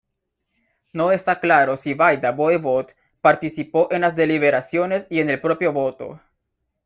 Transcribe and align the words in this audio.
No 0.93 1.11
está 1.11 1.39
claro 1.39 1.77
si 1.77 1.93
Vaida-Voevod 1.93 2.87
participó 3.21 3.87
en 3.91 4.01
las 4.01 4.15
deliberaciones 4.15 5.05
y 5.11 5.19
en 5.19 5.29
el 5.29 5.39
propio 5.39 5.73
voto. 5.73 6.19